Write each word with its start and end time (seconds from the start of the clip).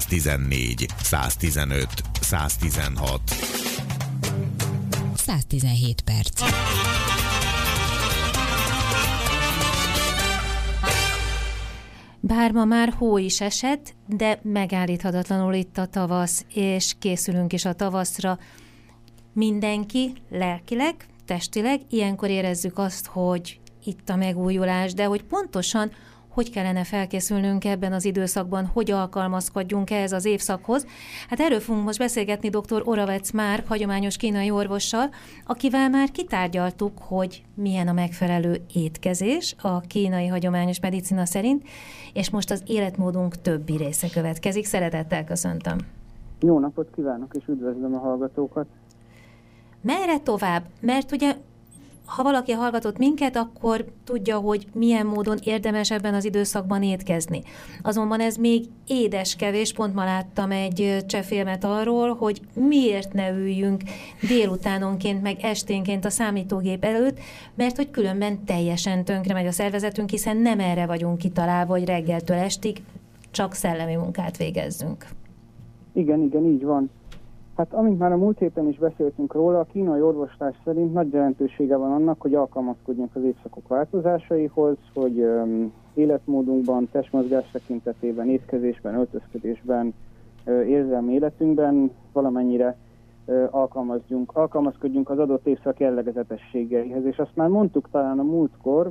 114, 0.00 0.86
115, 1.02 1.88
116. 2.20 3.20
117 5.14 6.00
perc. 6.00 6.42
Bár 12.20 12.52
ma 12.52 12.64
már 12.64 12.92
hó 12.98 13.18
is 13.18 13.40
esett, 13.40 13.94
de 14.06 14.40
megállíthatatlanul 14.42 15.54
itt 15.54 15.78
a 15.78 15.86
tavasz, 15.86 16.44
és 16.54 16.94
készülünk 16.98 17.52
is 17.52 17.64
a 17.64 17.72
tavaszra. 17.72 18.38
Mindenki 19.32 20.12
lelkileg, 20.30 20.94
testileg, 21.24 21.80
ilyenkor 21.90 22.28
érezzük 22.28 22.78
azt, 22.78 23.06
hogy 23.06 23.60
itt 23.84 24.08
a 24.08 24.16
megújulás, 24.16 24.92
de 24.92 25.04
hogy 25.04 25.22
pontosan 25.22 25.90
hogy 26.38 26.50
kellene 26.50 26.84
felkészülnünk 26.84 27.64
ebben 27.64 27.92
az 27.92 28.04
időszakban, 28.04 28.66
hogy 28.66 28.90
alkalmazkodjunk 28.90 29.90
ehhez 29.90 30.12
az 30.12 30.24
évszakhoz. 30.24 30.86
Hát 31.28 31.40
erről 31.40 31.60
fogunk 31.60 31.84
most 31.84 31.98
beszélgetni 31.98 32.48
dr. 32.48 32.82
Oravec 32.84 33.30
Márk, 33.30 33.66
hagyományos 33.66 34.16
kínai 34.16 34.50
orvossal, 34.50 35.08
akivel 35.46 35.88
már 35.88 36.10
kitárgyaltuk, 36.10 36.92
hogy 36.98 37.42
milyen 37.54 37.88
a 37.88 37.92
megfelelő 37.92 38.60
étkezés 38.74 39.54
a 39.62 39.80
kínai 39.80 40.26
hagyományos 40.26 40.80
medicina 40.80 41.24
szerint, 41.24 41.62
és 42.12 42.30
most 42.30 42.50
az 42.50 42.62
életmódunk 42.66 43.40
többi 43.40 43.76
része 43.76 44.08
következik. 44.08 44.64
Szeretettel 44.64 45.24
köszöntöm. 45.24 45.78
Jó 46.40 46.58
napot 46.58 46.90
kívánok, 46.94 47.34
és 47.34 47.46
üdvözlöm 47.46 47.94
a 47.94 47.98
hallgatókat. 47.98 48.66
Merre 49.80 50.18
tovább? 50.18 50.62
Mert 50.80 51.12
ugye 51.12 51.36
ha 52.08 52.22
valaki 52.22 52.52
hallgatott 52.52 52.98
minket, 52.98 53.36
akkor 53.36 53.84
tudja, 54.04 54.36
hogy 54.36 54.66
milyen 54.74 55.06
módon 55.06 55.38
érdemes 55.44 55.90
ebben 55.90 56.14
az 56.14 56.24
időszakban 56.24 56.82
étkezni. 56.82 57.42
Azonban 57.82 58.20
ez 58.20 58.36
még 58.36 58.64
édes 58.86 59.36
kevés, 59.36 59.72
pont 59.72 59.94
ma 59.94 60.04
láttam 60.04 60.50
egy 60.50 60.96
csefilmet 61.06 61.64
arról, 61.64 62.14
hogy 62.14 62.40
miért 62.54 63.12
ne 63.12 63.30
üljünk 63.30 63.82
délutánonként, 64.28 65.22
meg 65.22 65.36
esténként 65.40 66.04
a 66.04 66.10
számítógép 66.10 66.84
előtt, 66.84 67.18
mert 67.54 67.76
hogy 67.76 67.90
különben 67.90 68.44
teljesen 68.44 69.04
tönkre 69.04 69.34
megy 69.34 69.46
a 69.46 69.52
szervezetünk, 69.52 70.10
hiszen 70.10 70.36
nem 70.36 70.60
erre 70.60 70.86
vagyunk 70.86 71.18
kitalálva, 71.18 71.72
hogy 71.72 71.84
reggeltől 71.84 72.36
estig 72.36 72.76
csak 73.30 73.52
szellemi 73.52 73.94
munkát 73.94 74.36
végezzünk. 74.36 75.06
Igen, 75.92 76.22
igen, 76.22 76.44
így 76.44 76.64
van. 76.64 76.90
Hát 77.58 77.72
amint 77.72 77.98
már 77.98 78.12
a 78.12 78.16
múlt 78.16 78.38
héten 78.38 78.68
is 78.68 78.78
beszéltünk 78.78 79.32
róla, 79.32 79.58
a 79.58 79.66
kínai 79.72 80.00
orvoslás 80.00 80.54
szerint 80.64 80.92
nagy 80.92 81.12
jelentősége 81.12 81.76
van 81.76 81.92
annak, 81.92 82.20
hogy 82.20 82.34
alkalmazkodjunk 82.34 83.16
az 83.16 83.22
évszakok 83.22 83.68
változásaihoz, 83.68 84.76
hogy 84.94 85.18
um, 85.18 85.72
életmódunkban, 85.94 86.88
testmozgás 86.92 87.50
tekintetében, 87.50 88.28
étkezésben, 88.28 88.94
öltözködésben, 88.94 89.94
uh, 90.46 90.68
érzelmi 90.68 91.12
életünkben 91.12 91.90
valamennyire 92.12 92.76
uh, 93.24 93.48
alkalmazzunk, 93.50 94.36
alkalmazkodjunk 94.36 95.10
az 95.10 95.18
adott 95.18 95.46
évszak 95.46 95.80
jellegezetességeihez. 95.80 97.04
És 97.04 97.18
azt 97.18 97.36
már 97.36 97.48
mondtuk 97.48 97.88
talán 97.90 98.18
a 98.18 98.22
múltkor, 98.22 98.90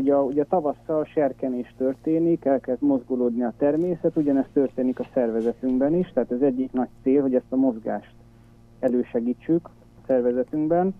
hogy 0.00 0.10
a, 0.10 0.22
ugye 0.22 0.44
tavasszal 0.44 1.04
serkenés 1.04 1.74
történik, 1.76 2.44
elkezd 2.44 2.82
mozgolódni 2.82 3.42
a 3.42 3.52
természet, 3.58 4.16
ugyanezt 4.16 4.48
történik 4.52 4.98
a 4.98 5.06
szervezetünkben 5.14 5.94
is, 5.94 6.10
tehát 6.12 6.32
ez 6.32 6.40
egyik 6.40 6.72
nagy 6.72 6.88
cél, 7.02 7.20
hogy 7.20 7.34
ezt 7.34 7.52
a 7.52 7.56
mozgást 7.56 8.14
elősegítsük 8.78 9.66
a 9.66 10.04
szervezetünkben. 10.06 10.94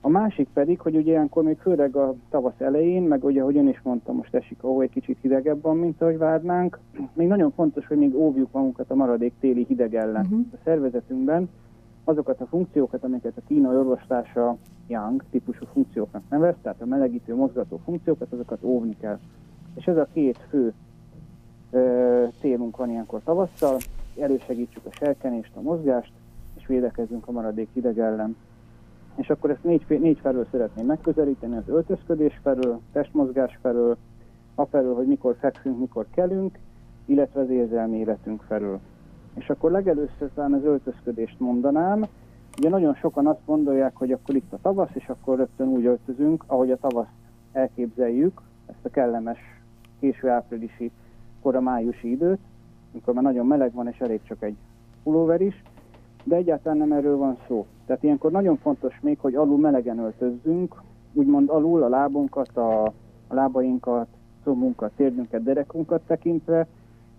A 0.00 0.08
másik 0.08 0.48
pedig, 0.52 0.80
hogy 0.80 0.96
ugye 0.96 1.10
ilyenkor 1.10 1.42
még 1.42 1.58
főleg 1.58 1.96
a 1.96 2.14
tavasz 2.30 2.60
elején, 2.60 3.02
meg 3.02 3.24
ugye, 3.24 3.40
ahogy 3.40 3.56
ön 3.56 3.68
is 3.68 3.80
mondta, 3.82 4.12
most 4.12 4.34
esik 4.34 4.62
ahol 4.62 4.82
egy 4.82 4.90
kicsit 4.90 5.18
hidegebb 5.20 5.62
van, 5.62 5.76
mint 5.76 6.02
ahogy 6.02 6.18
várnánk, 6.18 6.78
még 7.12 7.28
nagyon 7.28 7.50
fontos, 7.50 7.86
hogy 7.86 7.98
még 7.98 8.14
óvjuk 8.14 8.52
magunkat 8.52 8.90
a 8.90 8.94
maradék 8.94 9.32
téli 9.40 9.64
hideg 9.68 9.94
ellen 9.94 10.24
uh-huh. 10.24 10.40
a 10.52 10.56
szervezetünkben, 10.64 11.48
azokat 12.08 12.40
a 12.40 12.46
funkciókat, 12.46 13.04
amiket 13.04 13.36
a 13.36 13.46
kínai 13.46 13.76
orvostása 13.76 14.56
Yang 14.86 15.24
típusú 15.30 15.66
funkcióknak 15.72 16.22
nevez, 16.28 16.54
tehát 16.62 16.80
a 16.80 16.86
melegítő, 16.86 17.34
mozgató 17.34 17.80
funkciókat, 17.84 18.32
azokat 18.32 18.62
óvni 18.62 18.96
kell. 19.00 19.18
És 19.74 19.84
ez 19.84 19.96
a 19.96 20.08
két 20.12 20.38
fő 20.48 20.72
ö, 21.70 22.24
célunk 22.40 22.76
van 22.76 22.90
ilyenkor 22.90 23.20
tavasszal, 23.24 23.76
elősegítsük 24.18 24.84
a 24.84 24.92
serkenést, 24.92 25.56
a 25.56 25.60
mozgást, 25.60 26.12
és 26.56 26.66
védekezzünk 26.66 27.28
a 27.28 27.32
maradék 27.32 27.68
hideg 27.72 27.98
ellen. 27.98 28.36
És 29.14 29.30
akkor 29.30 29.50
ezt 29.50 29.64
négy, 29.64 29.84
négy 29.88 30.18
felől 30.18 30.46
szeretném 30.50 30.86
megközelíteni, 30.86 31.56
az 31.56 31.68
öltözködés 31.68 32.40
felől, 32.42 32.80
testmozgás 32.92 33.58
felől, 33.62 33.96
a 34.54 34.64
felől, 34.64 34.94
hogy 34.94 35.06
mikor 35.06 35.36
fekszünk, 35.38 35.78
mikor 35.78 36.06
kelünk, 36.10 36.58
illetve 37.04 37.40
az 37.40 37.50
érzelmi 37.50 37.96
életünk 37.96 38.42
felől. 38.42 38.80
És 39.38 39.50
akkor 39.50 39.70
legelőször 39.70 40.30
talán 40.34 40.52
az 40.52 40.64
öltözködést 40.64 41.40
mondanám. 41.40 42.04
Ugye 42.58 42.68
nagyon 42.68 42.94
sokan 42.94 43.26
azt 43.26 43.44
gondolják, 43.46 43.96
hogy 43.96 44.12
akkor 44.12 44.34
itt 44.34 44.52
a 44.52 44.58
tavasz, 44.62 44.90
és 44.92 45.08
akkor 45.08 45.36
rögtön 45.36 45.68
úgy 45.68 45.84
öltözünk, 45.84 46.44
ahogy 46.46 46.70
a 46.70 46.76
tavasz 46.76 47.12
elképzeljük, 47.52 48.40
ezt 48.66 48.84
a 48.84 48.88
kellemes 48.88 49.38
késő 50.00 50.28
áprilisi, 50.28 50.90
kora 51.42 51.60
májusi 51.60 52.10
időt, 52.10 52.38
amikor 52.92 53.14
már 53.14 53.22
nagyon 53.22 53.46
meleg 53.46 53.72
van, 53.72 53.88
és 53.88 53.98
elég 53.98 54.20
csak 54.22 54.42
egy 54.42 54.56
pulóver 55.02 55.40
is, 55.40 55.62
de 56.24 56.36
egyáltalán 56.36 56.78
nem 56.78 56.92
erről 56.92 57.16
van 57.16 57.38
szó. 57.46 57.66
Tehát 57.86 58.02
ilyenkor 58.02 58.30
nagyon 58.30 58.56
fontos 58.56 59.00
még, 59.00 59.18
hogy 59.18 59.34
alul 59.34 59.58
melegen 59.58 59.98
öltözzünk, 59.98 60.82
úgymond 61.12 61.48
alul 61.48 61.82
a 61.82 61.88
lábunkat, 61.88 62.56
a, 62.56 62.84
a 63.28 63.34
lábainkat, 63.34 64.06
combunkat, 64.44 64.92
térdünket, 64.96 65.42
derekunkat 65.42 66.02
tekintve, 66.06 66.66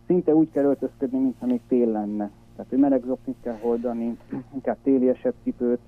szinte 0.10 0.36
úgy 0.36 0.52
kell 0.52 0.64
öltözködni, 0.64 1.20
mintha 1.20 1.46
még 1.46 1.60
tél 1.68 1.88
lenne. 1.88 2.30
Tehát, 2.56 2.70
hogy 2.70 2.80
meleg 2.80 3.04
zoknit 3.06 3.36
kell 3.42 3.58
hordani, 3.62 4.18
inkább 4.54 4.78
téliesebb 4.84 5.34
cipőt, 5.44 5.80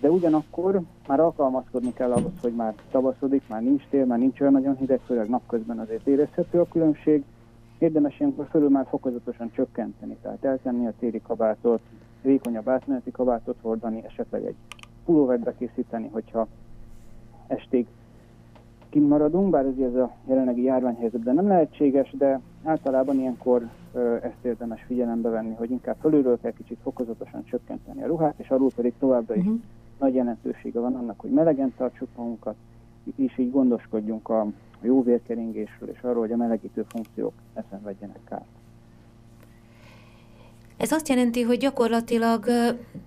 de 0.00 0.10
ugyanakkor 0.10 0.80
már 1.08 1.20
alkalmazkodni 1.20 1.92
kell 1.92 2.12
ahhoz, 2.12 2.32
hogy 2.40 2.54
már 2.54 2.74
tavaszodik, 2.90 3.48
már 3.48 3.62
nincs 3.62 3.82
tél, 3.90 4.04
már 4.04 4.18
nincs 4.18 4.40
olyan 4.40 4.52
nagyon 4.52 4.76
hideg, 4.76 5.00
főleg 5.00 5.28
napközben 5.28 5.78
azért 5.78 6.06
érezhető 6.06 6.60
a 6.60 6.68
különbség. 6.68 7.24
Érdemes 7.78 8.20
ilyenkor 8.20 8.46
fölül 8.50 8.68
már 8.68 8.86
fokozatosan 8.88 9.50
csökkenteni, 9.52 10.16
tehát 10.22 10.44
eltenni 10.44 10.86
a 10.86 10.92
téli 10.98 11.20
kabátot, 11.22 11.80
vékonyabb 12.22 12.68
átmeneti 12.68 13.10
kabátot 13.10 13.56
hordani, 13.62 14.04
esetleg 14.04 14.44
egy 14.44 14.56
pulóvert 15.04 15.42
bekészíteni, 15.42 16.08
hogyha 16.12 16.46
estig 17.46 17.86
kimaradunk, 18.96 19.50
bár 19.50 19.64
ez 19.64 19.94
a 19.94 20.10
jelenlegi 20.26 20.62
járványhelyzetben 20.62 21.34
nem 21.34 21.48
lehetséges, 21.48 22.10
de 22.18 22.40
általában 22.64 23.18
ilyenkor 23.18 23.68
ezt 24.22 24.44
érdemes 24.44 24.82
figyelembe 24.86 25.28
venni, 25.28 25.54
hogy 25.54 25.70
inkább 25.70 25.96
fölülről 26.00 26.38
kell 26.40 26.52
kicsit 26.52 26.78
fokozatosan 26.82 27.44
csökkenteni 27.44 28.02
a 28.02 28.06
ruhát, 28.06 28.34
és 28.36 28.48
alul 28.48 28.70
pedig 28.76 28.92
továbbra 28.98 29.34
is 29.34 29.44
uh-huh. 29.44 29.60
nagy 29.98 30.14
jelentősége 30.14 30.80
van 30.80 30.94
annak, 30.94 31.20
hogy 31.20 31.30
melegen 31.30 31.72
tartsuk 31.76 32.08
magunkat, 32.16 32.54
és 33.16 33.38
így 33.38 33.50
gondoskodjunk 33.50 34.28
a 34.28 34.46
jó 34.80 35.02
vérkeringésről, 35.02 35.88
és 35.88 36.00
arról, 36.02 36.20
hogy 36.20 36.32
a 36.32 36.36
melegítő 36.36 36.84
funkciók 36.88 37.32
ne 37.54 37.62
szenvedjenek 37.70 38.20
kárt. 38.28 38.65
Ez 40.76 40.92
azt 40.92 41.08
jelenti, 41.08 41.42
hogy 41.42 41.58
gyakorlatilag 41.58 42.44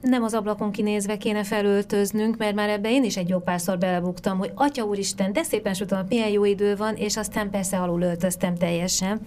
nem 0.02 0.24
az 0.24 0.34
ablakon 0.34 0.72
kinézve 0.72 1.18
kéne 1.18 1.44
felöltöznünk, 1.44 2.38
mert 2.38 2.56
már 2.56 2.70
ebbe 2.70 2.92
én 2.92 3.04
is 3.04 3.18
egy 3.18 3.30
jó 3.30 3.40
párszor 3.40 3.78
belebuktam, 3.78 4.38
hogy 4.38 4.52
Atya 4.56 4.84
úristen, 4.84 5.34
de 5.34 5.44
szépen 5.44 5.74
sütöm, 5.74 6.06
milyen 6.10 6.30
jó 6.30 6.46
idő 6.46 6.76
van, 6.76 6.96
és 6.96 7.18
aztán 7.18 7.50
persze 7.50 7.78
alul 7.78 8.02
öltöztem 8.02 8.56
teljesen. 8.56 9.20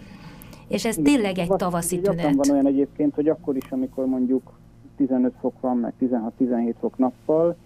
És 0.69 0.85
ez 0.85 0.97
tényleg 1.03 1.39
egy 1.39 1.49
tavaszi 1.49 2.01
tünet. 2.01 2.35
van 2.35 2.51
olyan 2.51 2.67
egyébként, 2.67 3.15
hogy 3.15 3.29
akkor 3.29 3.57
is, 3.57 3.71
amikor 3.71 4.07
mondjuk 4.07 4.53
15 4.97 5.33
fok 5.41 5.61
van, 5.61 5.77
meg 5.77 5.93
16-17 6.01 6.75
fok 6.81 6.99
nappal, 6.99 7.57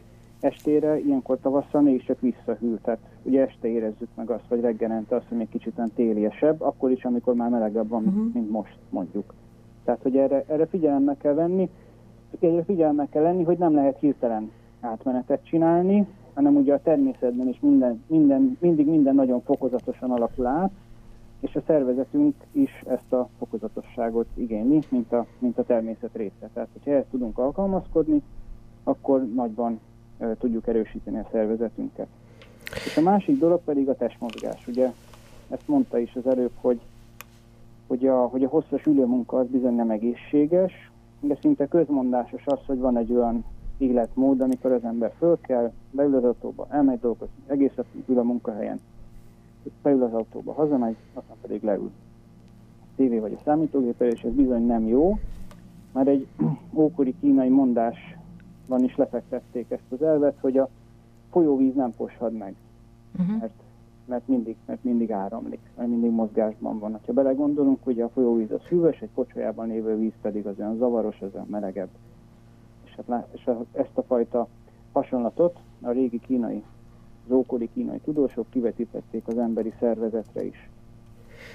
estére, 0.41 0.99
ilyenkor 1.01 1.39
tavasszal 1.43 1.81
mégiscsak 1.81 2.21
visszahűl. 2.21 2.79
Tehát 2.83 3.01
ugye 3.23 3.43
este 3.43 3.69
érezzük 3.69 4.09
meg 4.15 4.31
azt, 4.31 4.45
vagy 4.49 4.61
reggelente 4.61 5.17
azt, 5.17 5.27
hogy 5.29 5.39
még 5.39 5.49
kicsit 5.49 5.81
téliesebb, 5.95 6.61
akkor 6.61 6.91
is, 6.91 7.05
amikor 7.05 7.35
már 7.35 7.51
melegebb 7.51 7.89
van, 7.89 8.05
uh-huh. 8.05 8.33
mint 8.33 8.51
most 8.51 8.77
mondjuk. 8.91 9.35
Tehát, 9.87 10.03
hogy 10.03 10.17
erre, 10.17 10.45
erre 10.49 10.67
figyelemmel 10.67 11.17
kell 11.17 11.35
venni, 11.35 11.71
erre 12.41 12.65
figyelemmel 12.65 13.09
kell 13.11 13.23
lenni, 13.23 13.43
hogy 13.43 13.59
nem 13.59 13.75
lehet 13.75 13.99
hirtelen 13.99 14.51
átmenetet 14.81 15.45
csinálni, 15.45 16.07
hanem 16.35 16.57
ugye 16.57 16.75
a 16.75 16.81
természetben 16.83 17.49
is 17.49 17.59
minden, 17.61 18.03
minden, 18.07 18.57
mindig 18.61 18.87
minden 18.87 19.15
nagyon 19.15 19.41
fokozatosan 19.41 20.11
alakul 20.11 20.47
át, 20.47 20.71
és 21.41 21.55
a 21.55 21.63
szervezetünk 21.67 22.35
is 22.53 22.83
ezt 22.87 23.13
a 23.13 23.29
fokozatosságot 23.39 24.27
igényli, 24.35 24.81
mint 24.89 25.13
a, 25.13 25.27
mint 25.39 25.59
a 25.59 25.65
természet 25.65 26.11
része. 26.13 26.51
Tehát, 26.53 26.69
hogyha 26.73 26.91
ezt 26.91 27.11
tudunk 27.11 27.39
alkalmazkodni, 27.39 28.23
akkor 28.85 29.27
nagyban 29.35 29.81
e, 30.19 30.37
tudjuk 30.39 30.67
erősíteni 30.67 31.19
a 31.19 31.29
szervezetünket. 31.33 32.09
És 32.85 32.97
a 32.97 33.01
másik 33.01 33.39
dolog 33.39 33.61
pedig 33.65 33.89
a 33.89 33.97
testmozgás. 33.97 34.67
Ugye 34.67 34.93
ezt 35.49 35.69
mondta 35.69 35.99
is 35.99 36.15
az 36.15 36.27
előbb, 36.27 36.53
hogy 36.61 36.81
hogy 37.87 38.07
a, 38.07 38.27
hogy 38.27 38.45
a 38.45 38.49
hosszas 38.49 38.87
ülőmunka 38.87 39.39
az 39.39 39.47
bizony 39.47 39.75
nem 39.75 39.91
egészséges, 39.91 40.91
de 41.21 41.37
szinte 41.41 41.67
közmondásos 41.67 42.47
az, 42.47 42.59
hogy 42.67 42.79
van 42.79 42.97
egy 42.97 43.13
olyan 43.13 43.45
életmód, 43.79 44.41
amikor 44.41 44.73
az 44.73 44.85
ember 44.85 45.13
föl 45.19 45.39
kell, 45.41 45.73
beül 45.91 46.15
az 46.15 46.25
autóba, 46.25 46.67
elmegy 46.71 47.01
dolgozni, 47.01 47.35
egész 47.47 47.73
ül 48.07 48.19
a 48.19 48.23
munkahelyen, 48.23 48.81
beül 49.83 50.03
az 50.03 50.13
autóba, 50.13 50.53
hazamegy, 50.53 50.97
aztán 51.15 51.37
pedig 51.41 51.63
leül. 51.63 51.91
tévé 52.97 53.19
vagy 53.19 53.33
a 53.33 53.43
számítógép 53.45 54.01
és 54.01 54.23
ez 54.23 54.33
bizony 54.33 54.67
nem 54.67 54.87
jó, 54.87 55.19
mert 55.93 56.09
egy 56.09 56.27
ókori 56.75 57.15
kínai 57.21 57.49
mondásban 57.49 58.85
is 58.85 58.97
lefektették 58.97 59.71
ezt 59.71 59.93
az 59.93 60.03
elvet, 60.03 60.37
hogy 60.41 60.59
a 60.59 60.69
folyóvíz 61.31 61.75
nem 61.75 61.95
poshad 61.97 62.33
meg, 62.33 62.55
uh-huh. 63.19 63.39
mert, 63.39 63.63
mert, 64.07 64.29
mindig, 64.29 64.57
mert 64.67 64.85
mindig 64.85 65.13
áramlik, 65.13 65.61
mert 65.77 65.89
mindig 65.89 66.11
mozgásban 66.11 66.79
van. 66.79 67.01
Ha 67.07 67.13
belegondolunk, 67.13 67.79
hogy 67.85 68.01
a 68.01 68.09
folyóvíz 68.09 68.51
az 68.51 68.63
hűvös, 68.63 69.01
egy 69.01 69.11
pocsolyában 69.15 69.69
lévő 69.69 69.97
víz 69.97 70.13
pedig 70.23 70.47
az 70.47 70.55
olyan 70.59 70.77
zavaros, 70.77 71.21
az 71.21 71.35
olyan 71.35 71.47
melegebb. 71.51 71.89
És, 72.85 72.99
hát, 73.09 73.29
és 73.33 73.51
ezt 73.73 73.99
a 73.99 74.03
fajta 74.03 74.49
hasonlatot 74.93 75.59
a 75.81 75.91
régi 75.91 76.21
kínai, 76.21 76.63
az 77.25 77.33
ókori 77.33 77.69
kínai 77.73 77.99
tudósok 77.99 78.51
kivetítették 78.51 79.27
az 79.27 79.39
emberi 79.39 79.73
szervezetre 79.79 80.45
is. 80.45 80.71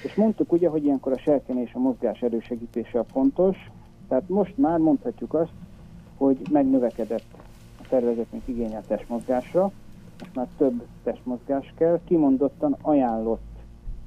És 0.03 0.15
mondtuk 0.15 0.51
ugye, 0.51 0.69
hogy 0.69 0.83
ilyenkor 0.83 1.11
a 1.11 1.17
serkenés, 1.17 1.73
a 1.73 1.79
mozgás 1.79 2.21
erősegítése 2.21 2.99
a 2.99 3.03
fontos, 3.03 3.57
tehát 4.07 4.29
most 4.29 4.57
már 4.57 4.79
mondhatjuk 4.79 5.33
azt, 5.33 5.53
hogy 6.17 6.37
megnövekedett 6.51 7.25
a 7.79 7.83
szervezetünk 7.89 8.47
igénye 8.47 8.77
a 8.77 8.83
testmozgásra, 8.87 9.71
most 10.21 10.35
már 10.35 10.47
több 10.57 10.83
testmozgás 11.03 11.73
kell, 11.77 11.99
kimondottan 12.05 12.75
ajánlott 12.81 13.59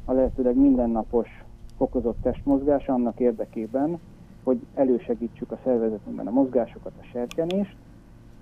a 0.04 0.12
lehetőleg 0.12 0.56
mindennapos 0.56 1.44
fokozott 1.76 2.22
testmozgás 2.22 2.88
annak 2.88 3.20
érdekében, 3.20 3.98
hogy 4.42 4.60
elősegítsük 4.74 5.50
a 5.52 5.58
szervezetünkben 5.64 6.26
a 6.26 6.30
mozgásokat, 6.30 6.92
a 7.00 7.04
serkenést. 7.04 7.76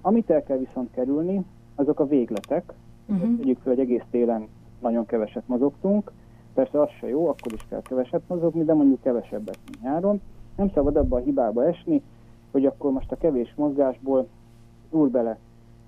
Amit 0.01 0.31
el 0.31 0.43
kell 0.43 0.59
viszont 0.59 0.91
kerülni, 0.91 1.45
azok 1.75 2.01
a 2.01 2.07
végletek. 2.07 2.73
Uh-huh. 3.07 3.37
Tegyük 3.37 3.59
fel, 3.59 3.73
hogy 3.73 3.83
egész 3.83 4.05
télen 4.11 4.49
nagyon 4.81 5.07
keveset 5.07 5.49
mozogtunk, 5.49 6.13
persze 6.55 6.81
az 6.81 6.89
se 7.01 7.09
jó, 7.09 7.29
akkor 7.29 7.53
is 7.53 7.67
kell 7.69 7.83
keveset 7.83 8.23
mozogni, 8.27 8.65
de 8.65 8.75
mondjuk 8.75 9.03
kevesebbet, 9.03 9.59
mint 9.65 9.83
nyáron. 9.83 10.21
Nem 10.57 10.71
szabad 10.71 10.97
abba 10.97 11.17
a 11.17 11.21
hibába 11.21 11.67
esni, 11.67 12.03
hogy 12.51 12.67
akkor 12.67 12.93
most 12.93 13.13
a 13.13 13.17
kevés 13.17 13.55
mozgásból 13.57 14.29
úr 14.91 15.09
bele 15.09 15.39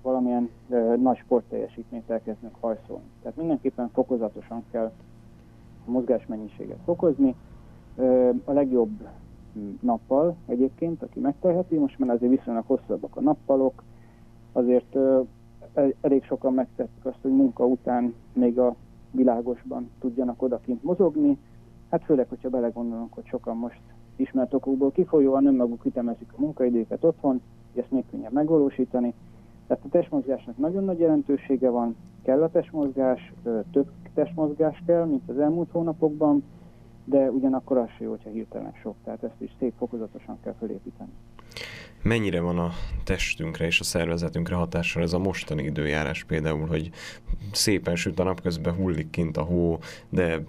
valamilyen 0.05 0.49
e, 0.69 0.95
nagy 0.95 1.17
sportteljesítményt 1.17 2.09
elkezdünk 2.09 2.55
hajszolni. 2.59 3.03
Tehát 3.21 3.37
mindenképpen 3.37 3.89
fokozatosan 3.93 4.63
kell 4.71 4.91
a 5.87 5.91
mozgásmennyiséget 5.91 6.77
fokozni. 6.85 7.35
E, 7.97 8.29
a 8.29 8.51
legjobb 8.51 9.07
nappal 9.79 10.35
egyébként, 10.45 11.03
aki 11.03 11.19
megteheti, 11.19 11.77
most 11.77 11.99
már 11.99 12.09
azért 12.09 12.31
viszonylag 12.31 12.63
hosszabbak 12.67 13.15
a 13.15 13.21
nappalok, 13.21 13.83
azért 14.51 14.95
e, 14.95 15.21
elég 16.01 16.23
sokan 16.23 16.53
megtettek 16.53 17.05
azt, 17.05 17.21
hogy 17.21 17.31
munka 17.31 17.65
után 17.65 18.13
még 18.33 18.59
a 18.59 18.75
világosban 19.11 19.89
tudjanak 19.99 20.41
odakint 20.41 20.83
mozogni. 20.83 21.37
Hát 21.89 22.03
főleg, 22.03 22.29
hogyha 22.29 22.49
belegondolunk, 22.49 23.13
hogy 23.13 23.25
sokan 23.25 23.57
most 23.57 23.81
ismert 24.15 24.53
okokból 24.53 24.91
kifolyóan 24.91 25.45
önmaguk 25.45 25.85
ütemezik 25.85 26.33
a 26.37 26.41
munkaidőket 26.41 27.03
otthon, 27.03 27.41
ezt 27.75 27.91
még 27.91 28.03
könnyebb 28.11 28.31
megvalósítani. 28.31 29.13
Tehát 29.67 29.83
a 29.83 29.89
testmozgásnak 29.89 30.57
nagyon 30.57 30.83
nagy 30.83 30.99
jelentősége 30.99 31.69
van, 31.69 31.95
kell 32.23 32.43
a 32.43 32.49
testmozgás, 32.49 33.33
több 33.71 33.91
testmozgás 34.13 34.83
kell, 34.85 35.05
mint 35.05 35.29
az 35.29 35.39
elmúlt 35.39 35.71
hónapokban, 35.71 36.43
de 37.05 37.29
ugyanakkor 37.29 37.77
az 37.77 37.87
sem 37.87 38.05
jó, 38.05 38.09
hogyha 38.09 38.29
hirtelen 38.29 38.73
sok, 38.81 38.95
tehát 39.03 39.23
ezt 39.23 39.41
is 39.41 39.51
szép 39.59 39.73
fokozatosan 39.77 40.37
kell 40.43 40.53
felépíteni. 40.59 41.11
Mennyire 42.03 42.41
van 42.41 42.59
a 42.59 42.69
testünkre 43.03 43.65
és 43.65 43.79
a 43.79 43.83
szervezetünkre 43.83 44.55
hatással 44.55 45.03
ez 45.03 45.13
a 45.13 45.19
mostani 45.19 45.63
időjárás 45.63 46.23
például, 46.23 46.67
hogy 46.67 46.89
szépen 47.51 47.95
süt 47.95 48.19
a 48.19 48.23
nap, 48.23 48.41
közben 48.41 48.75
hullik 48.75 49.09
kint 49.09 49.37
a 49.37 49.43
hó, 49.43 49.77
de 50.09 50.43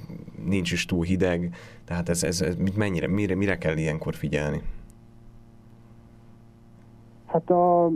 nincs 0.45 0.73
is 0.73 0.85
túl 0.85 1.05
hideg, 1.05 1.55
tehát 1.85 2.09
ez, 2.09 2.23
ez, 2.23 2.41
ez 2.41 2.57
mennyire, 2.77 3.09
mire, 3.09 3.35
mire 3.35 3.59
kell 3.59 3.77
ilyenkor 3.77 4.15
figyelni? 4.15 4.63
Hát 7.27 7.51
a, 7.51 7.91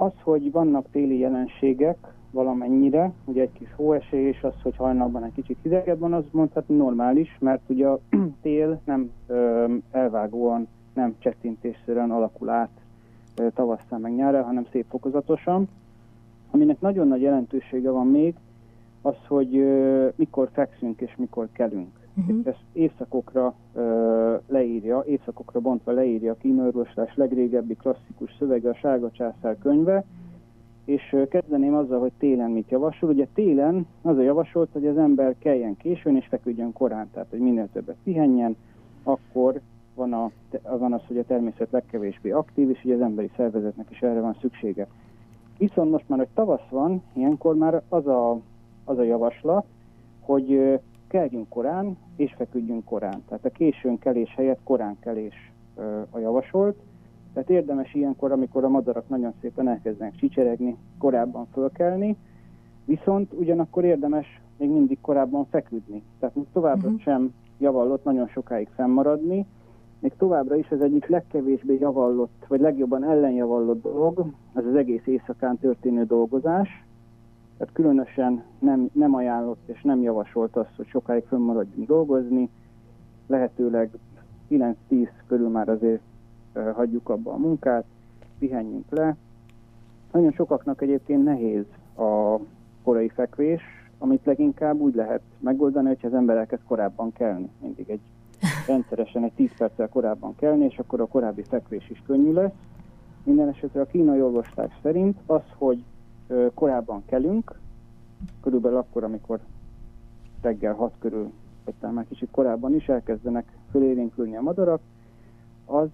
az, 0.00 0.12
hogy 0.22 0.52
vannak 0.52 0.86
téli 0.90 1.18
jelenségek 1.18 1.96
valamennyire, 2.30 3.12
ugye 3.24 3.42
egy 3.42 3.52
kis 3.52 3.68
hóesés, 3.76 4.42
az, 4.42 4.54
hogy 4.62 4.76
hajnalban 4.76 5.24
egy 5.24 5.34
kicsit 5.34 5.56
hidegebb 5.62 5.98
van, 5.98 6.12
az 6.12 6.24
mondhatni 6.30 6.76
normális, 6.76 7.36
mert 7.40 7.60
ugye 7.66 7.86
a 7.86 8.00
tél 8.42 8.80
nem 8.84 9.10
ö, 9.26 9.74
elvágóan 9.90 10.68
nem 10.94 11.14
csettintésszerűen 11.18 12.10
alakul 12.10 12.48
át 12.48 12.70
tavasszal 13.54 13.98
meg 13.98 14.14
nyára, 14.14 14.42
hanem 14.42 14.66
szép 14.72 14.86
fokozatosan. 14.88 15.68
Aminek 16.50 16.80
nagyon 16.80 17.08
nagy 17.08 17.20
jelentősége 17.20 17.90
van 17.90 18.06
még, 18.06 18.34
az, 19.02 19.16
hogy 19.26 19.64
mikor 20.14 20.48
fekszünk 20.52 21.00
és 21.00 21.16
mikor 21.16 21.48
kelünk. 21.52 21.99
Uh-huh. 22.16 22.40
Ezt 22.44 22.64
évszakokra 22.72 23.54
uh, 23.74 23.82
leírja, 24.46 25.04
évszakokra 25.06 25.60
bontva 25.60 25.92
leírja 25.92 26.32
a 26.32 26.36
kínőrvoslás 26.36 27.16
legrégebbi 27.16 27.74
klasszikus 27.74 28.34
szövege, 28.38 28.68
a 28.68 28.74
Sárga 28.74 29.10
Császár 29.10 29.58
könyve, 29.58 30.04
és 30.84 31.16
kezdeném 31.28 31.74
azzal, 31.74 32.00
hogy 32.00 32.12
télen 32.18 32.50
mit 32.50 32.70
javasol. 32.70 33.10
Ugye 33.10 33.26
télen 33.34 33.86
az 34.02 34.16
a 34.16 34.22
javasolt, 34.22 34.68
hogy 34.72 34.86
az 34.86 34.98
ember 34.98 35.34
keljen 35.38 35.76
későn 35.76 36.16
és 36.16 36.26
feküdjön 36.26 36.72
korán, 36.72 37.08
tehát 37.12 37.30
hogy 37.30 37.38
minél 37.38 37.68
többet 37.72 37.96
pihenjen, 38.04 38.56
akkor 39.02 39.60
van, 39.94 40.12
a, 40.12 40.30
van 40.78 40.92
az, 40.92 41.00
hogy 41.06 41.18
a 41.18 41.24
természet 41.24 41.70
legkevésbé 41.70 42.30
aktív, 42.30 42.70
és 42.70 42.84
ugye 42.84 42.94
az 42.94 43.00
emberi 43.00 43.30
szervezetnek 43.36 43.90
is 43.90 44.02
erre 44.02 44.20
van 44.20 44.36
szüksége. 44.40 44.86
Viszont 45.58 45.90
most 45.90 46.08
már, 46.08 46.18
hogy 46.18 46.28
tavasz 46.34 46.68
van, 46.70 47.02
ilyenkor 47.12 47.56
már 47.56 47.82
az 47.88 48.06
a, 48.06 48.40
az 48.84 48.98
a 48.98 49.02
javaslat, 49.02 49.64
hogy 50.20 50.80
keljünk 51.10 51.48
korán, 51.48 51.96
és 52.16 52.34
feküdjünk 52.36 52.84
korán. 52.84 53.22
Tehát 53.28 53.44
a 53.44 53.50
későn 53.50 53.98
kelés 53.98 54.34
helyett 54.34 54.60
korán 54.64 54.96
kelés 55.00 55.52
a 56.10 56.18
javasolt. 56.18 56.76
Tehát 57.32 57.50
érdemes 57.50 57.94
ilyenkor, 57.94 58.32
amikor 58.32 58.64
a 58.64 58.68
madarak 58.68 59.08
nagyon 59.08 59.32
szépen 59.40 59.68
elkezdenek 59.68 60.16
csicseregni, 60.16 60.76
korábban 60.98 61.46
fölkelni, 61.52 62.16
viszont 62.84 63.32
ugyanakkor 63.32 63.84
érdemes 63.84 64.40
még 64.56 64.70
mindig 64.70 65.00
korábban 65.00 65.46
feküdni. 65.50 66.02
Tehát 66.18 66.34
továbbra 66.52 66.88
uh-huh. 66.88 67.02
sem 67.02 67.34
javallott 67.58 68.04
nagyon 68.04 68.28
sokáig 68.28 68.68
fennmaradni, 68.74 69.46
még 70.00 70.12
továbbra 70.16 70.56
is 70.56 70.70
az 70.70 70.80
egyik 70.80 71.06
legkevésbé 71.06 71.78
javallott, 71.80 72.44
vagy 72.48 72.60
legjobban 72.60 73.04
ellenjavallott 73.04 73.82
dolog, 73.82 74.26
az 74.52 74.66
az 74.66 74.74
egész 74.74 75.06
éjszakán 75.06 75.58
történő 75.58 76.04
dolgozás. 76.04 76.84
Tehát 77.60 77.74
különösen 77.74 78.42
nem, 78.58 78.88
nem 78.92 79.14
ajánlott 79.14 79.68
és 79.68 79.82
nem 79.82 80.02
javasolt 80.02 80.56
azt, 80.56 80.76
hogy 80.76 80.86
sokáig 80.86 81.24
fönnmaradjunk 81.24 81.88
dolgozni. 81.88 82.48
Lehetőleg 83.26 83.90
9-10 84.50 85.08
körül 85.26 85.48
már 85.48 85.68
azért 85.68 86.00
hagyjuk 86.74 87.08
abba 87.08 87.32
a 87.32 87.36
munkát, 87.36 87.84
pihenjünk 88.38 88.84
le. 88.90 89.16
Nagyon 90.12 90.32
sokaknak 90.32 90.82
egyébként 90.82 91.24
nehéz 91.24 91.64
a 91.96 92.36
korai 92.84 93.08
fekvés, 93.08 93.62
amit 93.98 94.24
leginkább 94.24 94.80
úgy 94.80 94.94
lehet 94.94 95.22
megoldani, 95.38 95.88
hogyha 95.88 96.06
az 96.06 96.14
ember 96.14 96.36
elkezd 96.36 96.62
korábban 96.66 97.12
kelni. 97.12 97.50
Mindig 97.62 97.90
egy 97.90 98.00
rendszeresen 98.66 99.24
egy 99.24 99.32
10 99.32 99.50
perccel 99.58 99.88
korábban 99.88 100.34
kelni, 100.36 100.64
és 100.64 100.78
akkor 100.78 101.00
a 101.00 101.06
korábbi 101.06 101.42
fekvés 101.42 101.90
is 101.90 102.02
könnyű 102.06 102.32
lesz. 102.32 102.52
Minden 103.24 103.48
esetre 103.48 103.80
a 103.80 103.86
kínai 103.86 104.20
orvosták 104.22 104.78
szerint 104.82 105.18
az, 105.26 105.42
hogy 105.58 105.84
korábban 106.54 107.02
kelünk, 107.06 107.58
körülbelül 108.42 108.78
akkor, 108.78 109.04
amikor 109.04 109.40
reggel 110.42 110.74
6 110.74 110.92
körül, 110.98 111.32
vagy 111.64 111.74
talán 111.80 111.94
már 111.94 112.06
kicsit 112.08 112.28
korábban 112.30 112.74
is 112.74 112.88
elkezdenek 112.88 113.52
fölélénkülni 113.70 114.36
a 114.36 114.40
madarak, 114.40 114.80
az, 115.64 115.88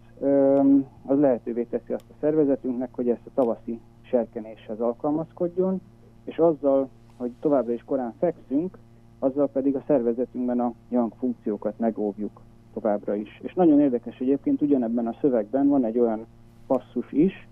az 1.06 1.18
lehetővé 1.18 1.62
teszi 1.62 1.92
azt 1.92 2.10
a 2.10 2.14
szervezetünknek, 2.20 2.88
hogy 2.92 3.08
ezt 3.08 3.26
a 3.26 3.30
tavaszi 3.34 3.80
serkenéshez 4.00 4.80
alkalmazkodjon, 4.80 5.80
és 6.24 6.38
azzal, 6.38 6.88
hogy 7.16 7.32
továbbra 7.40 7.72
is 7.72 7.84
korán 7.84 8.14
fekszünk, 8.18 8.78
azzal 9.18 9.48
pedig 9.48 9.76
a 9.76 9.82
szervezetünkben 9.86 10.60
a 10.60 10.72
yang 10.88 11.12
funkciókat 11.18 11.78
megóvjuk 11.78 12.40
továbbra 12.72 13.14
is. 13.14 13.40
És 13.42 13.54
nagyon 13.54 13.80
érdekes 13.80 14.18
egyébként, 14.18 14.62
ugyanebben 14.62 15.06
a 15.06 15.16
szövegben 15.20 15.68
van 15.68 15.84
egy 15.84 15.98
olyan 15.98 16.26
passzus 16.66 17.12
is, 17.12 17.48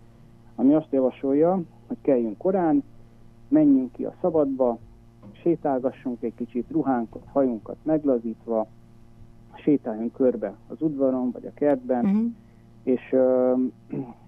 ami 0.55 0.75
azt 0.75 0.93
javasolja, 0.93 1.63
hogy 1.87 1.97
keljünk 2.01 2.39
korán, 2.39 2.83
menjünk 3.49 3.93
ki 3.93 4.05
a 4.05 4.15
szabadba, 4.21 4.79
sétálgassunk 5.33 6.23
egy 6.23 6.35
kicsit 6.35 6.71
ruhánkat, 6.71 7.23
hajunkat 7.33 7.77
meglazítva, 7.83 8.67
sétáljunk 9.55 10.13
körbe 10.13 10.55
az 10.69 10.77
udvaron 10.83 11.31
vagy 11.31 11.47
a 11.47 11.55
kertben, 11.55 12.05
uh-huh. 12.05 12.27
és, 12.83 13.15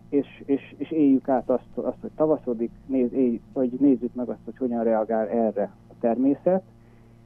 és, 0.09 0.43
és, 0.45 0.75
és 0.77 0.91
éljük 0.91 1.29
át 1.29 1.51
azt, 1.51 1.69
azt 1.75 2.01
hogy 2.01 2.11
tavaszodik, 2.17 2.71
néz, 2.87 3.13
éj, 3.13 3.41
vagy 3.53 3.71
nézzük 3.71 4.15
meg 4.15 4.29
azt, 4.29 4.45
hogy 4.45 4.57
hogyan 4.57 4.85
reagál 4.85 5.29
erre 5.29 5.71
a 5.89 5.93
természet, 6.01 6.63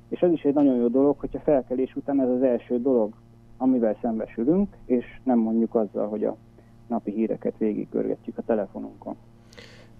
és 0.08 0.20
ez 0.20 0.32
is 0.32 0.42
egy 0.42 0.54
nagyon 0.54 0.76
jó 0.76 0.88
dolog, 0.88 1.18
hogyha 1.18 1.38
felkelés 1.38 1.96
után 1.96 2.20
ez 2.20 2.28
az 2.28 2.42
első 2.42 2.80
dolog, 2.80 3.12
amivel 3.56 3.96
szembesülünk, 4.00 4.76
és 4.84 5.04
nem 5.22 5.38
mondjuk 5.38 5.74
azzal, 5.74 6.08
hogy 6.08 6.24
a 6.24 6.36
napi 6.86 7.10
híreket 7.10 7.58
végigkörgetjük 7.58 8.38
a 8.38 8.42
telefonunkon. 8.42 9.16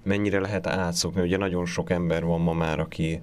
Mennyire 0.02 0.40
lehet 0.40 0.66
átszokni. 0.66 1.20
Ugye 1.22 1.36
nagyon 1.36 1.66
sok 1.66 1.90
ember 1.90 2.24
van 2.24 2.40
ma 2.40 2.52
már, 2.52 2.78
aki 2.80 3.20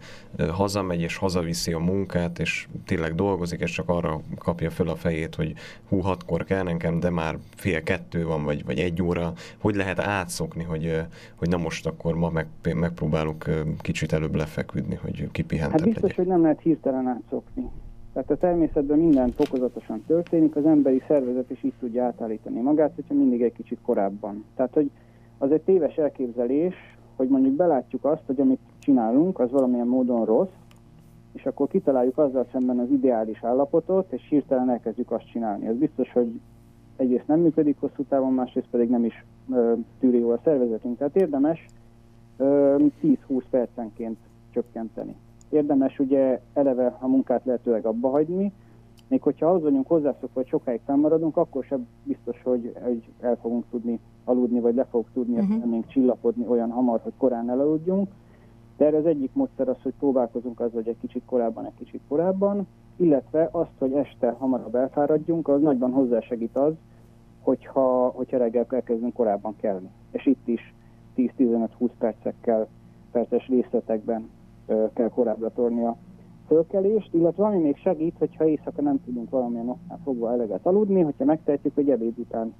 hazamegy 0.52 1.02
és 1.02 1.18
hazaviszi 1.18 1.74
a 1.74 1.80
munkát, 1.80 2.40
és 2.40 2.68
tényleg 2.86 3.16
dolgozik, 3.16 3.60
és 3.60 3.72
csak 3.72 3.90
arra 3.90 4.22
kapja 4.38 4.70
föl 4.70 4.90
a 4.90 4.96
fejét, 4.96 5.36
hogy 5.36 5.54
hú, 5.90 6.00
hatkor 6.00 6.44
kell 6.44 6.64
nekem, 6.64 7.00
de 7.00 7.10
már 7.10 7.38
fél 7.56 7.84
kettő 7.84 8.26
van, 8.26 8.44
vagy, 8.44 8.66
vagy 8.66 8.80
egy 8.80 9.02
óra. 9.02 9.34
Hogy 9.58 9.76
lehet 9.76 10.00
átszokni, 10.00 10.64
hogy, 10.64 11.02
hogy 11.36 11.50
na 11.50 11.58
most 11.58 11.86
akkor 11.86 12.16
ma 12.16 12.30
meg, 12.30 12.48
megpróbálok 12.76 13.46
kicsit 13.82 14.14
előbb 14.14 14.36
lefeküdni, 14.36 14.96
hogy 14.96 15.32
kipihentebb 15.32 15.80
Hát 15.80 15.84
biztos, 15.84 16.02
legyek. 16.02 16.18
hogy 16.18 16.28
nem 16.28 16.42
lehet 16.42 16.62
hirtelen 16.62 17.08
átszokni. 17.08 17.70
Tehát 18.14 18.32
a 18.32 18.38
természetben 18.38 19.00
minden 19.00 19.32
fokozatosan 19.32 20.04
történik, 20.08 20.56
az 20.56 20.66
emberi 20.66 21.02
szervezet 21.08 21.50
is 21.52 21.64
így 21.64 21.74
tudja 21.80 22.04
átállítani 22.04 22.62
magát, 22.62 22.92
hogyha 22.96 23.14
mindig 23.14 23.42
egy 23.42 23.54
kicsit 23.54 23.80
korábban. 23.82 24.46
Tehát, 24.56 24.74
hogy 24.74 24.92
az 25.38 25.52
egy 25.52 25.62
téves 25.62 25.96
elképzelés, 25.96 26.76
hogy 27.16 27.28
mondjuk 27.28 27.54
belátjuk 27.54 28.06
azt, 28.06 28.22
hogy 28.26 28.40
amit 28.40 28.60
csinálunk, 28.80 29.40
az 29.40 29.52
valamilyen 29.52 29.88
módon 29.88 30.26
rossz, 30.26 30.56
és 31.34 31.46
akkor 31.46 31.68
kitaláljuk 31.68 32.18
azzal 32.18 32.46
szemben 32.52 32.80
az 32.80 32.90
ideális 32.90 33.44
állapotot, 33.44 34.12
és 34.12 34.28
hirtelen 34.30 34.70
elkezdjük 34.70 35.12
azt 35.12 35.30
csinálni. 35.32 35.68
Ez 35.68 35.76
biztos, 35.76 36.12
hogy 36.12 36.40
egyrészt 36.96 37.28
nem 37.28 37.40
működik 37.40 37.80
hosszú 37.80 38.04
távon, 38.04 38.34
másrészt 38.34 38.68
pedig 38.72 38.90
nem 38.90 39.06
is 39.06 39.26
ö, 39.52 39.74
tűri 40.00 40.20
jól 40.20 40.34
a 40.34 40.40
szervezetünk. 40.44 40.98
Tehát 40.98 41.16
érdemes 41.16 41.66
10-20 42.40 43.44
percenként 43.50 44.18
csökkenteni. 44.54 45.16
Érdemes 45.50 46.00
ugye 46.00 46.40
eleve 46.54 46.98
a 47.00 47.08
munkát 47.08 47.46
lehetőleg 47.46 47.86
abba 47.86 48.10
hagyni, 48.10 48.52
még 49.08 49.22
hogyha 49.22 49.50
az 49.50 49.62
vagyunk 49.62 49.88
hozzászokva, 49.88 50.30
hogy 50.34 50.48
sokáig 50.48 50.80
fennmaradunk, 50.86 51.38
akkor 51.38 51.64
sem 51.64 51.88
biztos, 52.04 52.42
hogy, 52.44 52.74
hogy 52.82 53.04
el 53.20 53.36
fogunk 53.36 53.66
tudni 53.70 54.00
aludni, 54.28 54.60
vagy 54.60 54.76
le 54.76 54.84
fogunk 54.84 55.12
tudni 55.14 55.38
uh-huh. 55.38 55.66
még 55.66 55.86
csillapodni 55.86 56.46
olyan 56.48 56.72
hamar, 56.72 57.00
hogy 57.04 57.14
korán 57.18 57.50
elaludjunk. 57.50 58.12
De 58.78 58.86
erre 58.86 58.98
az 58.98 59.06
egyik 59.06 59.34
módszer 59.34 59.70
az, 59.70 59.82
hogy 59.84 59.94
próbálkozunk 60.00 60.60
az, 60.60 60.72
hogy 60.74 60.88
egy 60.88 60.98
kicsit 61.02 61.24
korábban, 61.26 61.66
egy 61.66 61.78
kicsit 61.78 62.02
korábban, 62.08 62.68
illetve 62.96 63.50
azt, 63.52 63.72
hogy 63.78 63.92
este 63.92 64.36
hamarabb 64.40 64.76
elfáradjunk, 64.76 65.48
az 65.48 65.62
nagyban 65.62 65.92
hozzásegít 65.92 66.58
az, 66.58 66.74
hogyha, 67.42 68.08
hogyha 68.16 68.38
reggel 68.38 68.66
elkezdünk 68.70 69.14
korábban 69.14 69.56
kelni. 69.56 69.90
És 70.12 70.26
itt 70.26 70.48
is 70.48 70.74
10-15-20 71.18 71.90
percekkel, 71.98 72.68
perces 73.12 73.48
részletekben 73.48 74.30
ö, 74.68 74.86
kell 74.94 75.10
korábbra 75.10 75.50
torni 75.50 75.84
a 75.84 75.98
fölkelést, 76.48 77.14
illetve 77.14 77.46
ami 77.46 77.58
még 77.58 77.78
segít, 77.78 78.16
hogyha 78.18 78.48
éjszaka 78.48 78.82
nem 78.82 79.04
tudunk 79.06 79.30
valamilyen 79.30 79.70
oknál 79.70 80.00
fogva 80.04 80.32
eleget 80.32 80.66
aludni, 80.66 81.02
hogyha 81.02 81.26
megtehetjük, 81.26 81.76
hogy 81.76 81.90
ebéd 81.90 82.18
után 82.18 82.54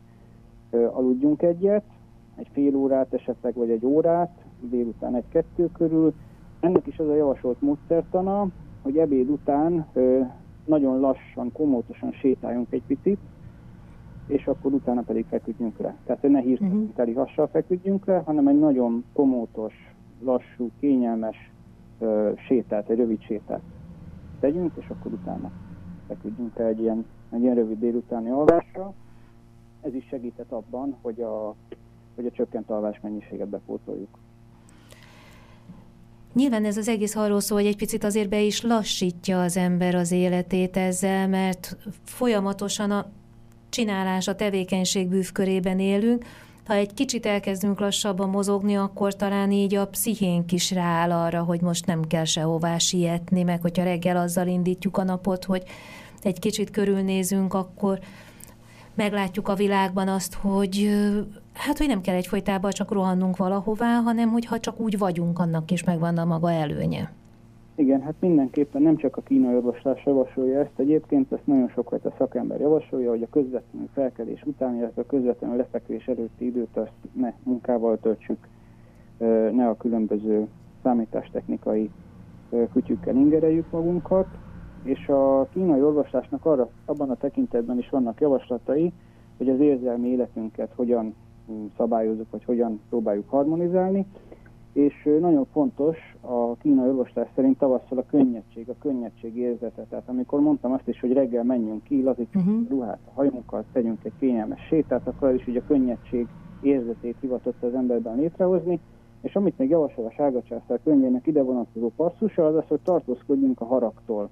aludjunk 0.72 1.42
egyet, 1.42 1.84
egy 2.36 2.48
fél 2.52 2.76
órát 2.76 3.14
esetleg, 3.14 3.54
vagy 3.54 3.70
egy 3.70 3.86
órát, 3.86 4.46
délután 4.62 5.16
egy-kettő 5.16 5.70
körül. 5.72 6.14
Ennek 6.60 6.88
is 6.88 7.00
az 7.00 7.08
a 7.08 7.16
javasolt 7.16 7.62
módszertana, 7.62 8.48
hogy 8.82 8.98
ebéd 8.98 9.30
után 9.30 9.86
nagyon 10.66 11.00
lassan, 11.00 11.52
komótosan 11.52 12.12
sétáljunk 12.12 12.72
egy 12.72 12.84
picit, 12.88 13.20
és 14.28 14.48
akkor 14.48 14.74
utána 14.74 15.02
pedig 15.02 15.26
feküdjünk 15.30 15.78
le. 15.78 15.96
Tehát, 16.06 16.22
ne 16.22 16.40
hirtelen 16.40 16.74
uh-huh. 16.74 16.94
teli 16.96 17.14
hassal 17.14 17.48
feküdjünk 17.48 18.06
le, 18.06 18.22
hanem 18.26 18.48
egy 18.48 18.60
nagyon 18.60 19.04
komótos, 19.14 19.74
lassú, 20.24 20.70
kényelmes 20.80 21.52
ö, 22.00 22.32
sétát, 22.48 22.90
egy 22.90 22.98
rövid 22.98 23.22
sétát 23.22 23.62
tegyünk, 24.40 24.72
és 24.76 24.90
akkor 24.90 25.12
utána 25.12 25.52
feküdjünk 26.08 26.58
el 26.58 26.66
egy 26.66 26.80
ilyen, 26.80 27.06
egy 27.30 27.42
ilyen 27.42 27.56
rövid 27.56 27.80
délutáni 27.80 28.30
alvásra. 28.30 28.94
Ez 29.88 29.94
is 29.94 30.06
segített 30.10 30.52
abban, 30.52 30.98
hogy 31.02 31.22
a, 31.22 31.56
hogy 32.16 32.26
a 32.26 32.32
csökkent 32.32 32.70
alvás 32.70 33.00
mennyiséget 33.02 33.48
bepótoljuk. 33.48 34.18
Nyilván 36.34 36.66
ez 36.66 36.78
az 36.78 36.88
egész 36.88 37.16
arról 37.16 37.40
szól, 37.40 37.58
hogy 37.58 37.68
egy 37.68 37.78
picit 37.78 38.04
azért 38.04 38.30
be 38.30 38.42
is 38.42 38.62
lassítja 38.62 39.42
az 39.42 39.58
ember 39.58 39.96
az 39.96 40.12
életét 40.12 40.78
ezzel, 40.78 41.28
mert 41.28 41.78
folyamatosan 42.04 42.92
a 42.92 43.06
csinálás, 43.70 44.28
a 44.28 44.36
tevékenység 44.36 45.08
bűvkörében 45.08 45.80
élünk, 45.80 46.26
ha 46.66 46.74
egy 46.74 46.94
kicsit 46.94 47.26
elkezdünk 47.26 47.80
lassabban 47.80 48.30
mozogni, 48.30 48.76
akkor 48.78 49.16
talán 49.16 49.52
így 49.52 49.76
a 49.76 49.88
pszichénk 49.88 50.52
is 50.52 50.72
rááll 50.72 51.12
arra, 51.12 51.44
hogy 51.44 51.62
most 51.62 51.86
nem 51.86 52.02
kell 52.02 52.26
sehová 52.26 52.78
sietni, 52.78 53.44
meg 53.44 53.62
hogyha 53.62 53.84
reggel 53.84 54.18
azzal 54.18 54.48
indítjuk 54.48 54.98
a 54.98 55.04
napot, 55.04 55.46
hogy 55.46 55.64
egy 56.22 56.40
kicsit 56.40 56.70
körülnézünk, 56.70 57.54
akkor 57.54 58.00
meglátjuk 58.98 59.48
a 59.48 59.54
világban 59.54 60.08
azt, 60.08 60.34
hogy 60.34 60.90
hát, 61.54 61.78
hogy 61.78 61.88
nem 61.88 62.02
kell 62.02 62.16
egyfolytában 62.16 62.72
csak 62.72 62.92
rohannunk 62.92 63.38
valahová, 63.38 63.96
hanem 63.96 64.30
hogy 64.30 64.46
ha 64.46 64.60
csak 64.60 64.80
úgy 64.80 64.98
vagyunk, 64.98 65.40
annak 65.40 65.72
is 65.72 65.84
megvan 65.84 66.18
a 66.18 66.26
maga 66.26 66.52
előnye. 66.52 67.12
Igen, 67.76 68.02
hát 68.02 68.14
mindenképpen 68.20 68.82
nem 68.82 68.98
csak 68.98 69.18
a 69.18 69.22
kínai 69.22 69.56
orvoslás 69.56 70.06
javasolja 70.06 70.60
ezt, 70.60 70.72
egyébként 70.76 71.32
ezt 71.32 71.46
nagyon 71.48 71.72
a 71.76 72.14
szakember 72.18 72.60
javasolja, 72.60 73.10
hogy 73.10 73.22
a 73.22 73.30
közvetlenül 73.30 73.88
felkelés 73.94 74.42
után, 74.46 74.76
illetve 74.76 75.02
a 75.02 75.06
közvetlenül 75.06 75.58
lefekvés 75.58 76.08
előtti 76.08 76.46
időt 76.46 76.78
azt 76.78 76.92
ne 77.14 77.34
munkával 77.44 77.98
töltsük, 78.02 78.48
ne 79.52 79.68
a 79.68 79.78
különböző 79.78 80.48
számítástechnikai 80.84 81.90
kütyükkel 82.74 83.16
ingereljük 83.16 83.72
magunkat, 83.72 84.28
és 84.84 85.08
a 85.08 85.48
kínai 85.54 85.82
orvoslásnak 85.82 86.46
arra, 86.46 86.70
abban 86.86 87.10
a 87.10 87.16
tekintetben 87.16 87.78
is 87.78 87.90
vannak 87.90 88.22
javaslatai, 88.22 88.94
hogy 89.38 89.50
az 89.50 89.60
érzelmi 89.60 90.08
életünket 90.08 90.72
hogyan 90.76 91.16
mm, 91.52 91.66
szabályozunk, 91.78 92.32
vagy 92.32 92.44
hogyan 92.44 92.80
próbáljuk 92.90 93.30
harmonizálni, 93.30 94.06
és 94.74 95.10
nagyon 95.20 95.46
fontos 95.52 95.98
a 96.22 96.56
kínai 96.56 96.88
orvoslás 96.88 97.28
szerint 97.36 97.58
tavasszal 97.58 97.98
a 97.98 98.06
könnyedség, 98.10 98.70
a 98.70 98.76
könnyedség 98.80 99.38
érzete. 99.38 99.86
Tehát 99.90 100.10
amikor 100.10 100.40
mondtam 100.40 100.72
azt 100.72 100.88
is, 100.88 101.00
hogy 101.00 101.14
reggel 101.14 101.44
menjünk 101.44 101.84
ki, 101.84 102.04
lazítsuk 102.04 102.42
uh-huh. 102.42 102.66
a 102.66 102.70
ruhát, 102.70 103.00
a 103.06 103.12
hajunkkal 103.14 103.64
tegyünk 103.72 104.04
egy 104.04 104.14
kényelmes 104.20 104.60
sétát, 104.68 105.08
akkor 105.08 105.34
is 105.34 105.44
hogy 105.44 105.58
a 105.58 105.66
könnyedség 105.68 106.28
érzetét 106.62 107.16
hivatott 107.20 107.64
az 107.64 107.74
emberben 107.74 108.16
létrehozni, 108.16 108.80
és 109.22 109.36
amit 109.36 109.58
még 109.58 109.70
javasol 109.70 110.06
a 110.06 110.12
sárgacsászár 110.12 110.80
könyvének 110.84 111.28
ide 111.28 111.44
vonatkozó 111.44 111.92
passzusa, 111.96 112.46
az 112.46 112.56
az, 112.56 112.68
hogy 112.68 112.80
tartózkodjunk 112.84 113.62
a 113.62 113.66
haragtól. 113.66 114.30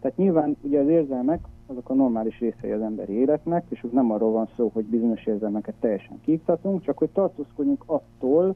Tehát 0.00 0.16
nyilván 0.16 0.56
ugye 0.60 0.80
az 0.80 0.88
érzelmek 0.88 1.40
azok 1.66 1.90
a 1.90 1.94
normális 1.94 2.38
részei 2.38 2.70
az 2.70 2.80
emberi 2.80 3.12
életnek, 3.12 3.64
és 3.68 3.86
nem 3.92 4.10
arról 4.10 4.32
van 4.32 4.48
szó, 4.56 4.70
hogy 4.72 4.84
bizonyos 4.84 5.26
érzelmeket 5.26 5.74
teljesen 5.80 6.20
kiiktatunk, 6.24 6.82
csak 6.82 6.98
hogy 6.98 7.08
tartózkodjunk 7.08 7.82
attól, 7.86 8.54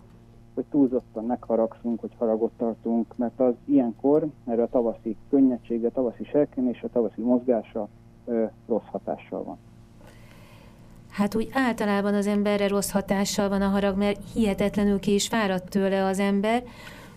hogy 0.54 0.64
túlzottan 0.70 1.24
megharagszunk, 1.24 2.00
hogy 2.00 2.14
haragot 2.18 2.52
tartunk, 2.56 3.16
mert 3.16 3.40
az 3.40 3.54
ilyenkor, 3.64 4.26
erre 4.44 4.62
a 4.62 4.68
tavaszi 4.68 5.16
könnyedsége, 5.30 5.86
a 5.86 5.90
tavaszi 5.90 6.24
serkenés, 6.24 6.82
a 6.82 6.88
tavaszi 6.92 7.22
mozgása 7.22 7.88
ö, 8.24 8.44
rossz 8.66 8.86
hatással 8.90 9.44
van. 9.44 9.58
Hát 11.10 11.34
úgy 11.34 11.48
általában 11.52 12.14
az 12.14 12.26
emberre 12.26 12.68
rossz 12.68 12.90
hatással 12.90 13.48
van 13.48 13.62
a 13.62 13.68
harag, 13.68 13.96
mert 13.96 14.20
hihetetlenül 14.34 14.98
ki 15.00 15.14
is 15.14 15.28
fáradt 15.28 15.70
tőle 15.70 16.04
az 16.04 16.18
ember, 16.18 16.62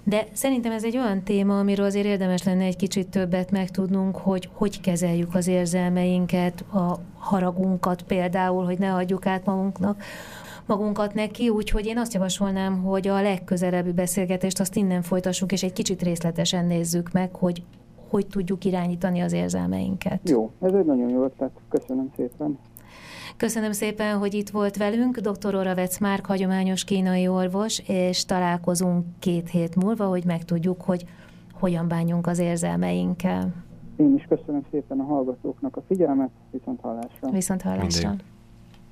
de 0.10 0.28
szerintem 0.34 0.72
ez 0.72 0.84
egy 0.84 0.98
olyan 0.98 1.24
téma, 1.24 1.60
amiről 1.60 1.86
azért 1.86 2.06
érdemes 2.06 2.44
lenne 2.44 2.64
egy 2.64 2.76
kicsit 2.76 3.08
többet 3.08 3.52
megtudnunk, 3.52 4.16
hogy 4.16 4.50
hogy 4.54 4.82
kezeljük 4.82 5.36
az 5.36 5.48
érzelmeinket, 5.48 6.62
a 6.62 7.00
haragunkat 7.18 8.02
például, 8.02 8.66
hogy 8.66 8.80
ne 8.80 8.94
adjuk 8.94 9.26
át 9.26 9.46
magunknak, 9.46 10.02
magunkat 10.66 11.14
neki, 11.14 11.50
úgyhogy 11.50 11.86
én 11.86 11.98
azt 11.98 12.14
javasolnám, 12.14 12.84
hogy 12.84 13.08
a 13.08 13.22
legközelebbi 13.22 13.92
beszélgetést 13.92 14.60
azt 14.60 14.76
innen 14.76 15.02
folytassuk, 15.02 15.52
és 15.52 15.64
egy 15.64 15.74
kicsit 15.74 16.02
részletesen 16.02 16.66
nézzük 16.66 17.12
meg, 17.12 17.36
hogy 17.36 17.64
hogy 18.10 18.28
tudjuk 18.28 18.66
irányítani 18.66 19.20
az 19.20 19.34
érzelmeinket. 19.34 20.30
Jó, 20.30 20.52
ez 20.62 20.74
egy 20.74 20.86
nagyon 20.86 21.10
jó 21.10 21.24
ötlet. 21.24 21.52
Köszönöm 21.70 22.12
szépen. 22.16 22.60
Köszönöm 23.38 23.72
szépen, 23.72 24.18
hogy 24.18 24.34
itt 24.34 24.50
volt 24.50 24.78
velünk. 24.78 25.18
Dr. 25.18 25.56
Oravec 25.56 26.00
Márk, 26.00 26.26
hagyományos 26.26 26.84
kínai 26.84 27.28
orvos, 27.28 27.82
és 27.88 28.26
találkozunk 28.26 29.06
két 29.20 29.50
hét 29.50 29.76
múlva, 29.76 30.06
hogy 30.06 30.26
megtudjuk, 30.26 30.82
hogy 30.82 31.06
hogyan 31.54 31.88
bánjunk 31.88 32.28
az 32.28 32.40
érzelmeinkkel. 32.40 33.54
Én 33.96 34.16
is 34.16 34.26
köszönöm 34.30 34.66
szépen 34.72 35.00
a 35.00 35.04
hallgatóknak 35.04 35.78
a 35.78 35.82
figyelmet, 35.88 36.30
viszont 36.52 36.82
hallásra. 36.82 37.30
Viszont 37.30 37.62
hallásra. 37.62 38.08
Mindig. 38.10 38.26